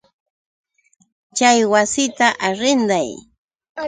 [1.37, 3.09] Chay wasita arrinday.